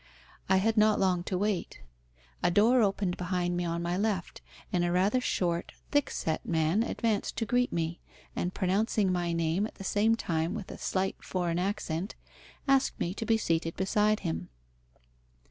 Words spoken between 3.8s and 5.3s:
my left, and a rather